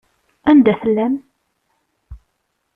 Anda 0.49 0.73
i 0.73 0.77
tellam? 0.81 1.13